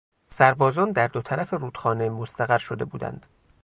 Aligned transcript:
سربازان 0.27 0.91
در 0.91 1.07
دو 1.07 1.21
طرف 1.21 1.53
رودخانه 1.53 2.09
مستقر 2.09 2.57
شده 2.57 2.85
بودند. 2.85 3.25